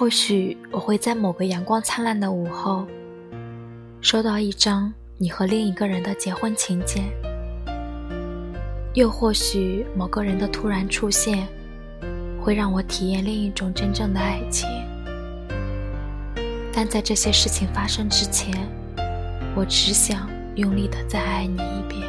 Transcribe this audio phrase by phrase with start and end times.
[0.00, 2.86] 或许我会在某个阳光灿烂的午后，
[4.00, 7.02] 收到一张你和另一个人的结婚请柬；
[8.94, 11.46] 又或许某个人的突然出现，
[12.40, 14.66] 会让我体验另一种真正的爱情。
[16.72, 18.54] 但在这些事情发生之前，
[19.54, 22.08] 我只想用力的再爱你一遍。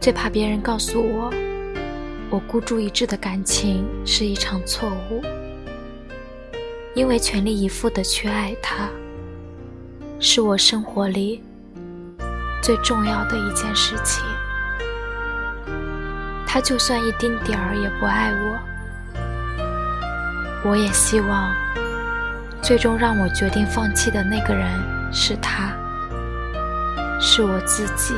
[0.00, 1.30] 最怕别人告诉我。
[2.30, 5.22] 我孤注一掷的感情是一场错误，
[6.94, 8.90] 因为全力以赴的去爱他，
[10.20, 11.42] 是我生活里
[12.62, 14.22] 最重要的一件事情。
[16.46, 18.30] 他就算一丁点儿也不爱
[20.64, 21.54] 我，我也希望
[22.60, 24.68] 最终让我决定放弃的那个人
[25.10, 25.72] 是他，
[27.18, 28.14] 是我自己。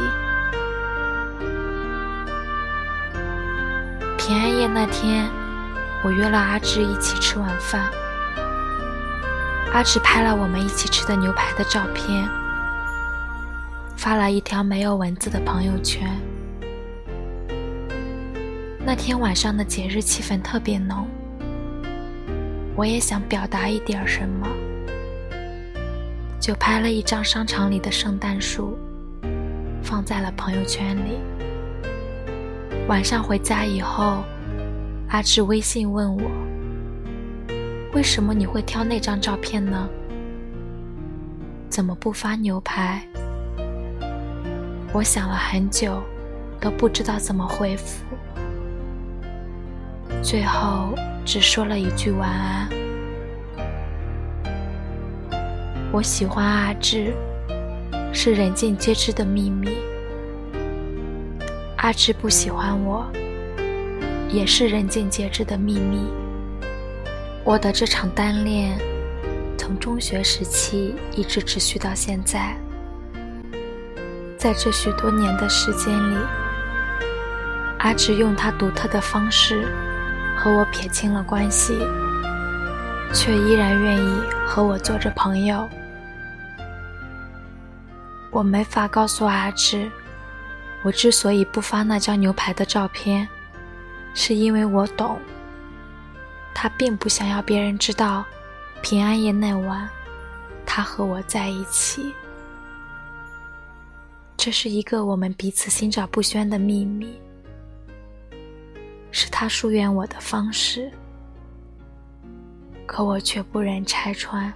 [4.31, 5.29] 平安夜那天，
[6.05, 7.91] 我约了阿志一起吃晚饭。
[9.73, 12.29] 阿志拍了我们一起吃的牛排的照片，
[13.97, 16.09] 发了一条没有文字的朋友圈。
[18.79, 21.09] 那天晚上的节日气氛特别浓，
[22.77, 24.47] 我也想表达一点什么，
[26.39, 28.79] 就拍了一张商场里的圣诞树，
[29.83, 31.19] 放在了朋友圈里。
[32.91, 34.25] 晚上回家以后，
[35.11, 36.29] 阿志微信问我
[37.95, 39.89] ：“为什么你会挑那张照片呢？
[41.69, 43.01] 怎么不发牛排？”
[44.93, 46.03] 我想了很久，
[46.61, 48.05] 都不知道怎么回复，
[50.21, 50.93] 最后
[51.25, 52.69] 只说了一句晚安。
[55.93, 57.15] 我喜欢阿志，
[58.13, 59.79] 是人尽皆知的秘密。
[61.91, 63.05] 阿志不喜欢我，
[64.29, 66.09] 也是人尽皆知的秘密。
[67.43, 68.79] 我的这场单恋，
[69.59, 72.57] 从中学时期一直持续到现在。
[74.39, 76.17] 在这许多年的时间里，
[77.81, 79.67] 阿志用他独特的方式
[80.37, 81.77] 和我撇清了关系，
[83.13, 85.69] 却依然愿意和我做着朋友。
[88.31, 89.91] 我没法告诉阿志。
[90.83, 93.29] 我之所以不发那张牛排的照片，
[94.15, 95.19] 是因为我懂，
[96.55, 98.25] 他并不想要别人知道
[98.81, 99.87] 平安夜那晚
[100.65, 102.15] 他和我在一起。
[104.39, 107.21] 这是一个我们彼此心照不宣的秘密，
[109.11, 110.91] 是他疏远我的方式，
[112.87, 114.51] 可我却不忍拆穿。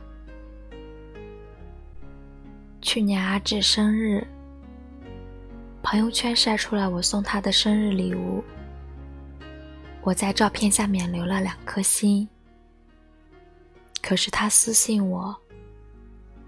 [2.81, 4.27] 去年阿志生日。
[5.85, 8.43] 朋友圈晒出来我送他的生日礼物，
[10.01, 12.27] 我在照片下面留了两颗心。
[14.03, 15.37] 可是他私信我，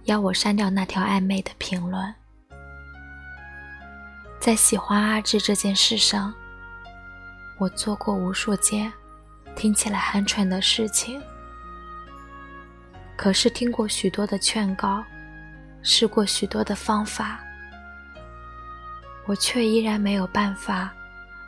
[0.05, 2.15] 要我删掉那条暧昧的评论。
[4.41, 6.33] 在喜欢阿志这件事上，
[7.59, 8.91] 我做过无数件
[9.55, 11.21] 听起来很蠢的事情，
[13.17, 15.05] 可是听过许多的劝告，
[15.83, 17.43] 试过许多的方法。
[19.27, 20.95] 我却依然没有办法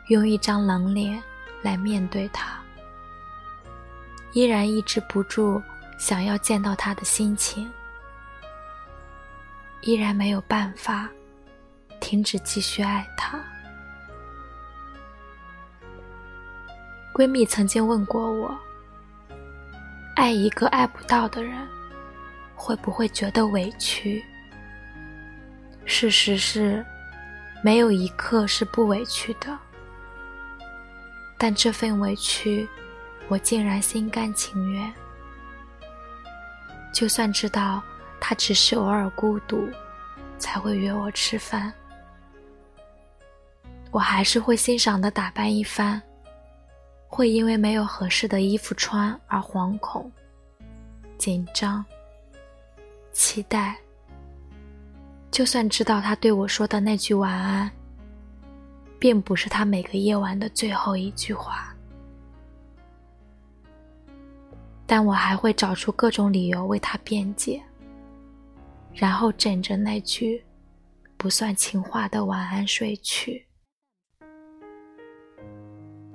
[0.09, 1.21] 用一张冷脸
[1.61, 2.59] 来面对他，
[4.33, 5.61] 依然抑制不住
[5.97, 7.71] 想要见到他的心情，
[9.81, 11.09] 依然没有办法
[12.01, 13.39] 停止继续爱他。
[17.13, 18.57] 闺蜜曾经问过我
[20.17, 21.65] ：“爱一个爱不到的人，
[22.55, 24.21] 会不会觉得委屈？”
[25.85, 26.85] 事实是。
[27.61, 29.57] 没有一刻是不委屈的，
[31.37, 32.67] 但这份委屈，
[33.27, 34.93] 我竟然心甘情愿。
[36.93, 37.81] 就算知道
[38.19, 39.69] 他只是偶尔孤独，
[40.37, 41.71] 才会约我吃饭，
[43.91, 46.01] 我还是会欣赏的打扮一番，
[47.07, 50.09] 会因为没有合适的衣服穿而惶恐、
[51.17, 51.85] 紧张、
[53.11, 53.77] 期待。
[55.31, 57.71] 就算知道他对我说的那句晚安，
[58.97, 61.73] 并不是他每个夜晚的最后一句话，
[64.85, 67.61] 但我还会找出各种理由为他辩解，
[68.93, 70.43] 然后枕着那句
[71.15, 73.45] 不算情话的晚安睡去。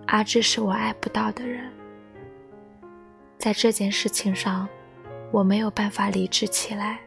[0.07, 1.73] 阿志是我爱不到的人，
[3.39, 4.69] 在这件事情上，
[5.33, 7.01] 我没有办法理智起来。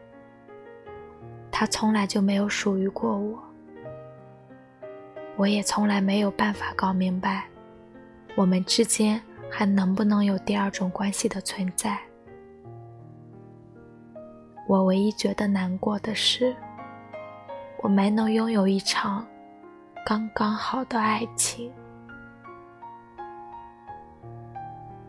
[1.59, 3.43] 他从来就没有属于过我，
[5.37, 7.47] 我也从来没有办法搞明白，
[8.35, 9.19] 我们之间
[9.49, 11.97] 还能不能有第二种关系的存在？
[14.67, 16.55] 我唯一觉得难过的是，
[17.81, 19.25] 我没能拥有一场
[20.05, 21.73] 刚刚好的爱情。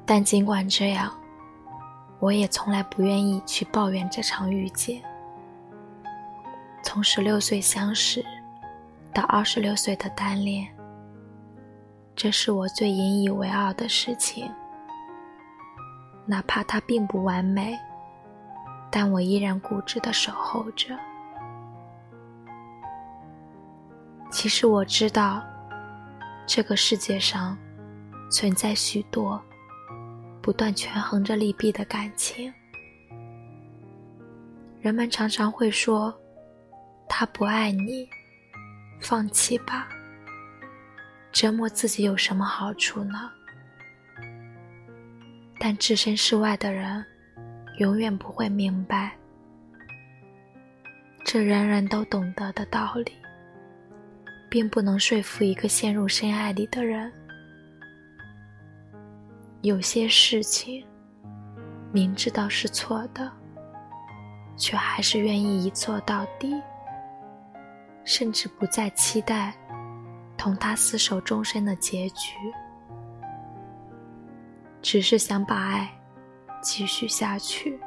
[0.07, 1.13] 但尽管这样，
[2.19, 5.03] 我也从来不愿意去抱怨这场遇见。
[6.91, 8.25] 从十六岁相识
[9.13, 10.67] 到二十六岁的单恋，
[12.17, 14.51] 这是我最引以为傲的事情。
[16.25, 17.79] 哪怕它并不完美。
[18.91, 20.99] 但我依然固执地守候着。
[24.31, 25.45] 其实我知道，
[26.47, 27.55] 这个世界上
[28.31, 29.39] 存在许多
[30.41, 32.51] 不断权衡着利弊的感情。
[34.81, 36.19] 人们常常会说
[37.09, 38.09] ：“他不爱你，
[39.01, 39.89] 放弃吧。”
[41.33, 43.31] 折磨自己有什么好处呢？
[45.59, 47.05] 但置身事外的人。
[47.79, 49.17] 永远不会明白，
[51.25, 53.13] 这人人都懂得的道理，
[54.51, 57.13] 并不能说服一个陷入深爱里的人。
[59.63, 60.85] 有些事情，
[61.93, 63.31] 明知道是错的，
[64.57, 66.61] 却还是愿意一错到底，
[68.09, 69.53] 甚至不再期待
[70.35, 72.33] 同他厮守终身的结局，
[74.81, 75.87] 只是想把爱。
[76.61, 77.79] 继续下去，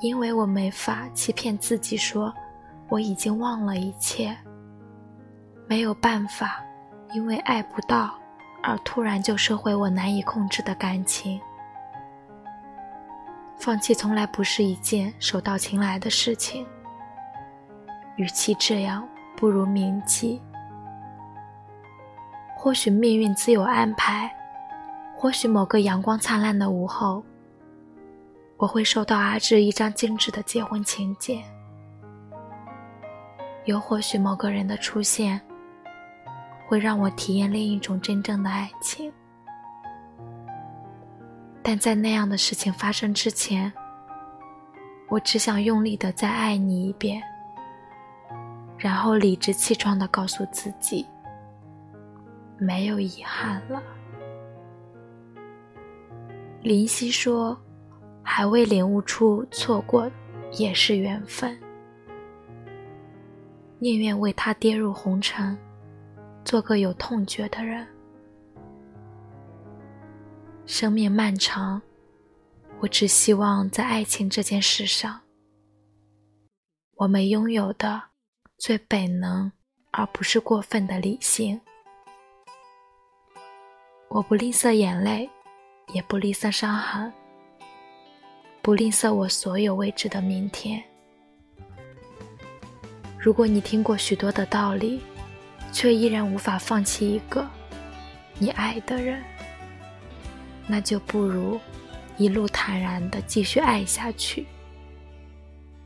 [0.00, 2.32] 因为我没法欺骗自己说
[2.88, 4.36] 我已经忘了一切，
[5.66, 6.62] 没有办法，
[7.14, 8.16] 因为爱不到
[8.62, 11.40] 而突然就收回我难以控制的感情。
[13.58, 16.64] 放弃从来不是一件手到擒来的事情，
[18.16, 20.40] 与其这样，不如铭记。
[22.56, 24.30] 或许命运自有安排。
[25.18, 27.24] 或许某个阳光灿烂的午后，
[28.58, 31.40] 我会收到阿志一张精致的结婚请柬；
[33.64, 35.40] 又或许某个人的出现，
[36.68, 39.10] 会让我体验另一种真正的爱情。
[41.62, 43.72] 但在那样的事情发生之前，
[45.08, 47.22] 我只想用力的再爱你一遍，
[48.78, 51.06] 然后理直气壮的告诉自己，
[52.58, 53.82] 没有遗憾了。
[56.62, 57.56] 林夕说
[58.22, 60.10] ：“还未领悟出错过
[60.52, 61.56] 也是缘分，
[63.78, 65.56] 宁愿为他跌入红尘，
[66.44, 67.86] 做个有痛觉的人。
[70.66, 71.80] 生命漫长，
[72.80, 75.20] 我只希望在爱情这件事上，
[76.96, 78.02] 我们拥有的
[78.58, 79.50] 最本能，
[79.90, 81.60] 而不是过分的理性。
[84.08, 85.28] 我不吝啬眼泪。”
[85.92, 87.12] 也不吝啬伤痕，
[88.60, 90.82] 不吝啬我所有未知的明天。
[93.16, 95.00] 如果你听过许多的道理，
[95.72, 97.48] 却依然无法放弃一个
[98.40, 99.22] 你爱的人，
[100.66, 101.56] 那就不如
[102.16, 104.44] 一路坦然的继续爱下去。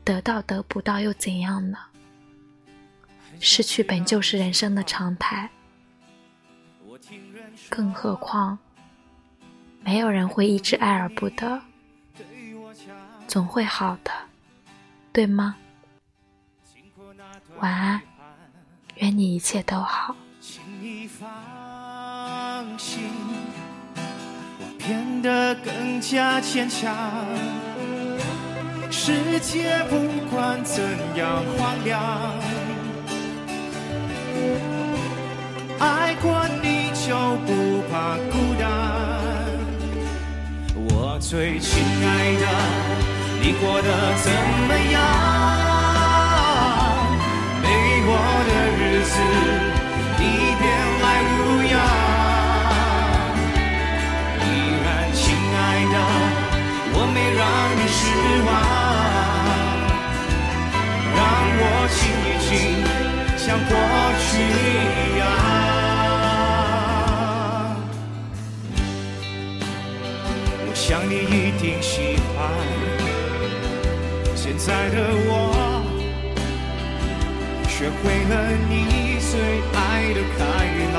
[0.03, 1.77] 得到得不到又怎样呢？
[3.43, 5.49] 失去本就是人生的常态，
[7.69, 8.59] 更何况。
[9.83, 11.59] 没有人会一直爱而不得，
[13.27, 14.11] 总会好的，
[15.11, 15.55] 对吗？
[17.57, 17.99] 晚安，
[18.97, 20.15] 愿你一切都好。
[20.39, 21.27] 请你放
[22.77, 23.09] 心，
[24.59, 26.95] 我变得更加坚强。
[28.91, 29.97] 世界不
[30.29, 30.83] 管怎
[31.15, 32.39] 样荒凉，
[37.45, 38.61] 不怕孤单。
[40.75, 42.45] 我最亲爱的，
[43.41, 43.87] 你过得
[44.23, 44.31] 怎
[44.67, 44.95] 么样？
[47.61, 47.65] 没
[48.07, 48.09] 我
[48.47, 49.13] 的日子，
[50.17, 50.21] 你
[50.59, 50.63] 别
[51.01, 51.35] 来无
[51.71, 51.73] 恙。
[54.41, 54.45] 依
[54.83, 55.21] 然亲
[55.55, 55.59] 爱
[55.93, 55.95] 的，
[56.93, 57.41] 我没让
[57.77, 57.99] 你失
[58.47, 58.49] 望。
[61.15, 61.19] 让
[61.59, 62.49] 我亲一亲，
[63.37, 63.71] 像过
[64.19, 64.31] 去。
[71.81, 72.47] 喜欢
[74.35, 75.81] 现在的我，
[77.67, 78.33] 学会了
[78.69, 79.31] 你最
[79.73, 80.39] 爱的开
[80.93, 80.97] 朗。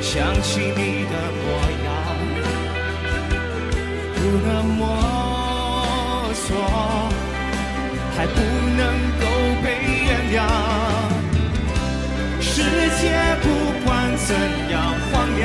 [0.00, 1.44] 想起你的模
[1.84, 1.86] 样，
[4.14, 4.80] 不能摸
[6.32, 6.48] 索，
[8.16, 8.34] 还不
[8.74, 8.80] 能
[9.20, 9.22] 够
[9.62, 9.64] 被
[10.06, 10.34] 原谅。
[12.40, 12.54] 世
[12.98, 13.02] 界
[13.42, 13.44] 不
[13.84, 14.28] 管怎
[14.70, 14.74] 样
[15.12, 15.44] 荒凉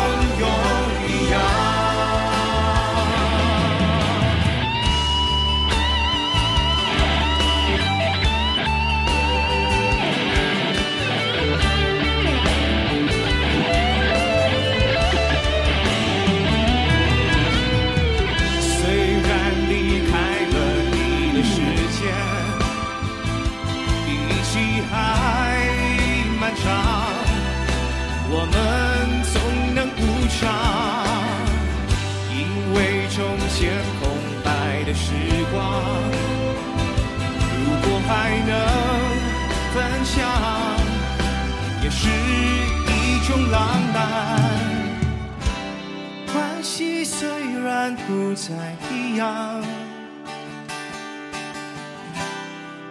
[46.31, 47.27] 关系虽
[47.63, 49.63] 然不再一样，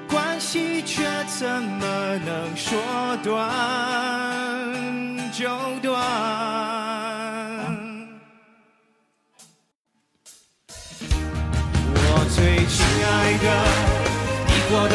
[0.09, 2.79] 关系却怎么能说
[3.23, 3.31] 断
[5.33, 5.49] 就
[5.81, 5.97] 断？
[11.93, 13.47] 我最亲爱的，
[14.47, 14.95] 你过得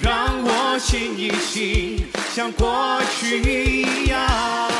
[0.00, 4.75] 让我亲一亲，像过去一样。